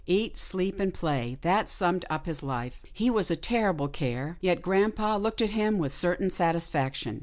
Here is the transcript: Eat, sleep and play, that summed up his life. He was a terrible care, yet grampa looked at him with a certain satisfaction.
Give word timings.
Eat, 0.07 0.35
sleep 0.35 0.79
and 0.79 0.91
play, 0.91 1.37
that 1.41 1.69
summed 1.69 2.05
up 2.09 2.25
his 2.25 2.41
life. 2.41 2.81
He 2.91 3.11
was 3.11 3.29
a 3.29 3.35
terrible 3.35 3.87
care, 3.87 4.35
yet 4.41 4.59
grampa 4.63 5.17
looked 5.19 5.43
at 5.43 5.51
him 5.51 5.77
with 5.77 5.91
a 5.91 5.95
certain 5.95 6.31
satisfaction. 6.31 7.19